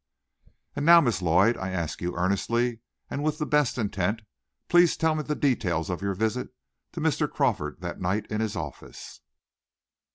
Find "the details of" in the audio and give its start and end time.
5.21-6.01